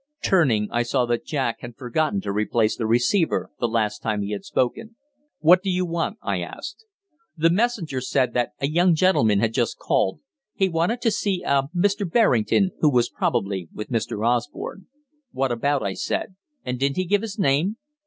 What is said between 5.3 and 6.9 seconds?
"What do you want?" I asked.